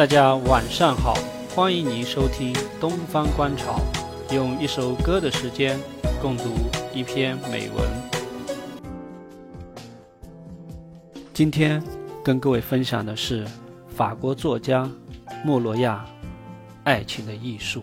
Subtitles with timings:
[0.00, 1.12] 大家晚上好，
[1.54, 3.78] 欢迎您收听《东方观潮》，
[4.34, 5.78] 用一首歌的时间
[6.22, 6.44] 共读
[6.94, 7.86] 一篇美文。
[11.34, 11.84] 今天
[12.24, 13.46] 跟各位分享的是
[13.88, 14.90] 法国作家
[15.44, 16.02] 莫罗亚
[16.84, 17.82] 《爱情的艺术》。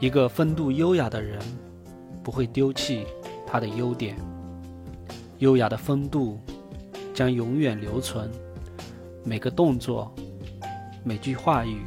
[0.00, 1.38] 一个风度优雅的人
[2.22, 3.04] 不会丢弃
[3.46, 4.16] 他的优点，
[5.36, 6.40] 优雅的风度
[7.12, 8.30] 将永远留存，
[9.22, 10.10] 每个动作。
[11.08, 11.82] 每句话语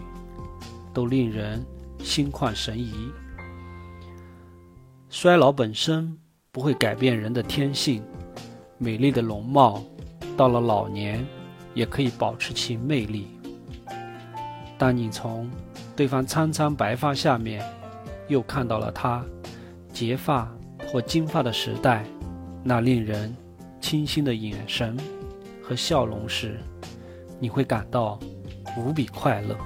[0.93, 1.61] 都令人
[2.01, 3.11] 心旷神怡。
[5.09, 6.17] 衰老本身
[6.53, 8.01] 不会改变人的天性，
[8.77, 9.83] 美丽的容貌
[10.37, 11.27] 到了老年
[11.73, 13.27] 也可以保持其魅力。
[14.77, 15.51] 当你从
[15.97, 17.61] 对方苍苍白发下面
[18.29, 19.21] 又看到了他
[19.91, 20.49] 结发
[20.87, 22.05] 或金发的时代，
[22.63, 23.35] 那令人
[23.81, 24.95] 清新的眼神
[25.61, 26.57] 和笑容时，
[27.37, 28.17] 你会感到。
[28.77, 29.57] 无比快乐。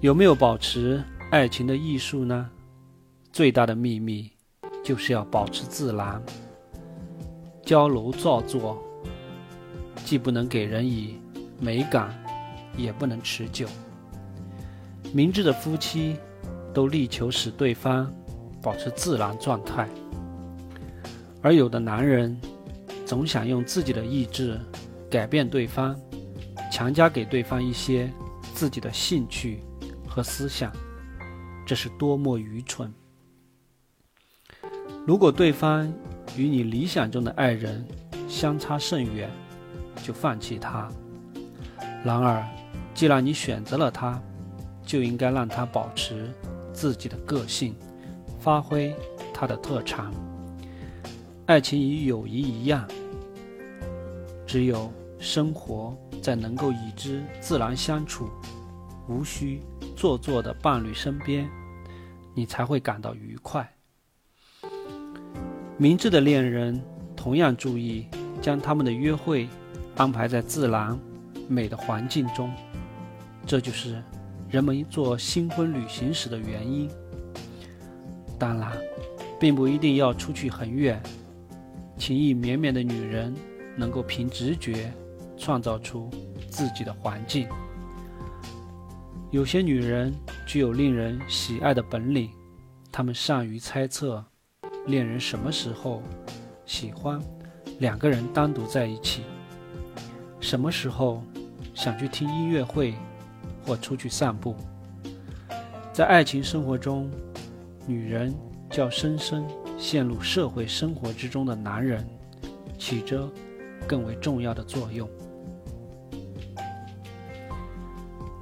[0.00, 2.48] 有没有保持爱情的艺术呢？
[3.32, 4.30] 最大的秘密
[4.82, 6.22] 就是要保持自然。
[7.62, 8.82] 娇柔造作，
[10.04, 11.20] 既不能给人以
[11.58, 12.12] 美感，
[12.76, 13.66] 也不能持久。
[15.12, 16.16] 明智的夫妻
[16.72, 18.12] 都力求使对方
[18.62, 19.88] 保持自然状态，
[21.42, 22.40] 而有的男人
[23.04, 24.58] 总想用自己的意志
[25.10, 25.94] 改变对方。
[26.70, 28.10] 强加给对方一些
[28.54, 29.62] 自己的兴趣
[30.08, 30.72] 和思想，
[31.66, 32.92] 这是多么愚蠢！
[35.06, 35.92] 如果对方
[36.36, 37.86] 与你理想中的爱人
[38.28, 39.30] 相差甚远，
[40.04, 40.88] 就放弃他。
[42.04, 42.44] 然而，
[42.94, 44.20] 既然你选择了他，
[44.84, 46.32] 就应该让他保持
[46.72, 47.74] 自己的个性，
[48.38, 48.94] 发挥
[49.32, 50.12] 他的特长。
[51.46, 52.86] 爱情与友谊一样，
[54.46, 55.96] 只有生活。
[56.22, 58.28] 在能够与之自然相处、
[59.08, 59.62] 无需
[59.96, 61.48] 做作的伴侣身边，
[62.34, 63.66] 你才会感到愉快。
[65.78, 66.78] 明智的恋人
[67.16, 68.06] 同样注意
[68.42, 69.48] 将他们的约会
[69.96, 71.00] 安排在自然、
[71.48, 72.52] 美的环境中，
[73.46, 74.02] 这就是
[74.50, 76.86] 人们做新婚旅行时的原因。
[78.38, 78.76] 当然，
[79.40, 81.02] 并不一定要出去很远，
[81.96, 83.34] 情意绵绵的女人
[83.74, 84.92] 能够凭直觉。
[85.40, 86.10] 创造出
[86.50, 87.48] 自己的环境。
[89.30, 90.12] 有些女人
[90.46, 92.30] 具有令人喜爱的本领，
[92.92, 94.24] 她们善于猜测
[94.86, 96.02] 恋人什么时候
[96.66, 97.20] 喜欢
[97.78, 99.22] 两个人单独在一起，
[100.40, 101.22] 什么时候
[101.74, 102.94] 想去听音乐会
[103.64, 104.54] 或出去散步。
[105.92, 107.10] 在爱情生活中，
[107.86, 108.34] 女人
[108.68, 109.44] 较深深
[109.78, 112.04] 陷入社会生活之中的男人，
[112.78, 113.28] 起着
[113.86, 115.08] 更为重要的作用。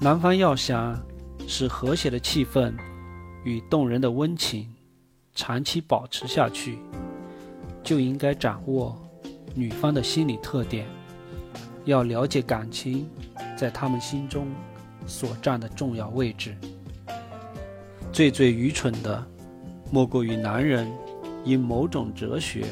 [0.01, 0.97] 男方要想
[1.49, 2.73] 使和谐的气氛
[3.43, 4.73] 与动人的温情
[5.35, 6.79] 长期保持下去，
[7.83, 8.97] 就应该掌握
[9.57, 10.87] 女方的心理特点，
[11.85, 13.11] 要了解感情
[13.57, 14.47] 在他们心中
[15.05, 16.57] 所占的重要位置。
[18.13, 19.27] 最最愚蠢的，
[19.91, 20.89] 莫过于男人
[21.45, 22.67] 因某种哲学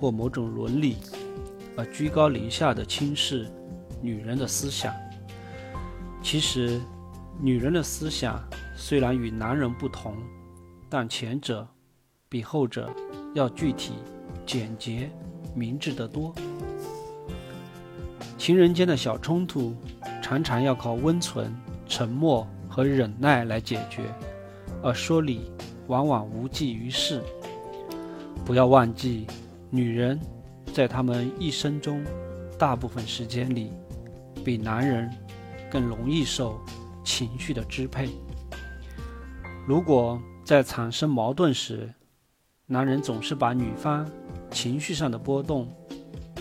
[0.00, 0.96] 或某种伦理
[1.76, 3.46] 而居高临下的轻视
[4.00, 4.94] 女人的思想。
[6.24, 6.80] 其实，
[7.38, 8.42] 女人的思想
[8.74, 10.16] 虽然与男人不同，
[10.88, 11.68] 但前者
[12.30, 12.90] 比后者
[13.34, 13.92] 要具体、
[14.46, 15.10] 简洁、
[15.54, 16.34] 明智得多。
[18.38, 19.76] 情人间的小冲突，
[20.22, 21.54] 常常要靠温存、
[21.86, 24.02] 沉默和忍耐来解决，
[24.82, 25.52] 而说理
[25.88, 27.22] 往往无济于事。
[28.46, 29.26] 不要忘记，
[29.68, 30.18] 女人
[30.72, 32.02] 在她们一生中
[32.58, 33.70] 大部分时间里，
[34.42, 35.08] 比男人。
[35.74, 36.60] 更容易受
[37.02, 38.08] 情绪的支配。
[39.66, 41.92] 如果在产生矛盾时，
[42.64, 44.08] 男人总是把女方
[44.52, 45.68] 情绪上的波动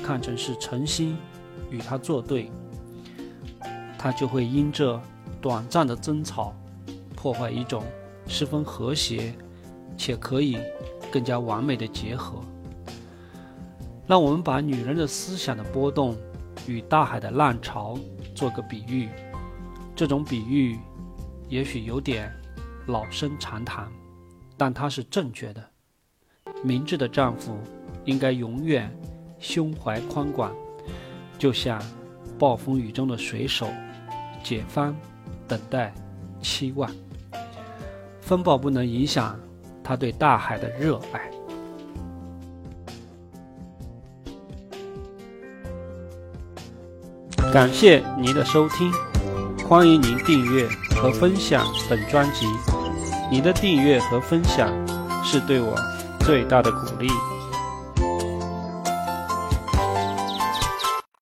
[0.03, 1.17] 看成是诚心
[1.71, 2.51] 与他作对，
[3.97, 5.01] 他就会因这
[5.41, 6.53] 短暂的争吵
[7.15, 7.83] 破坏一种
[8.27, 9.33] 十分和谐
[9.97, 10.59] 且可以
[11.11, 12.39] 更加完美的结合。
[14.05, 16.15] 让我们把女人的思想的波动
[16.67, 17.97] 与大海的浪潮。
[18.35, 19.09] 做个比喻，
[19.95, 20.79] 这种比喻
[21.49, 22.31] 也许有点
[22.87, 23.87] 老生常谈，
[24.57, 25.63] 但它是正确的。
[26.63, 27.57] 明智的丈夫
[28.05, 28.91] 应该永远
[29.39, 30.51] 胸怀宽广，
[31.37, 31.81] 就像
[32.39, 33.67] 暴风雨中的水手，
[34.41, 34.95] 解放
[35.47, 35.93] 等待
[36.41, 36.89] 期望。
[38.21, 39.39] 风暴不能影响
[39.83, 41.29] 他对大海的热爱。
[47.51, 48.91] 感谢您的收听，
[49.73, 52.45] 欢迎您订阅和分享本专辑。
[53.31, 54.71] 您的订阅和分享
[55.25, 55.75] 是对我
[56.19, 57.07] 最大的鼓励。